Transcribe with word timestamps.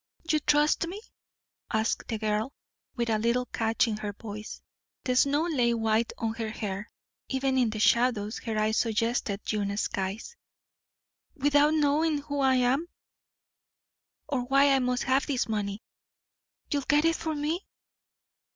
"You 0.31 0.39
trust 0.39 0.87
me?" 0.87 0.99
asked 1.71 2.07
the 2.07 2.17
girl, 2.17 2.53
with 2.95 3.07
a 3.11 3.19
little 3.19 3.45
catch 3.45 3.87
in 3.87 3.97
her 3.97 4.13
voice. 4.13 4.59
The 5.03 5.15
snow 5.15 5.43
lay 5.45 5.75
white 5.75 6.11
on 6.17 6.33
her 6.33 6.49
hair; 6.49 6.89
even 7.29 7.55
in 7.55 7.69
the 7.69 7.77
shadows 7.77 8.39
her 8.39 8.57
eyes 8.57 8.77
suggested 8.77 9.45
June 9.45 9.77
skies. 9.77 10.35
"Without 11.35 11.75
knowing 11.75 12.17
who 12.17 12.39
I 12.39 12.55
am, 12.55 12.87
or 14.27 14.41
why 14.45 14.73
I 14.73 14.79
must 14.79 15.03
have 15.03 15.27
this 15.27 15.47
money 15.47 15.83
you'll 16.71 16.81
get 16.81 17.05
it 17.05 17.15
for 17.15 17.35
me?" 17.35 17.67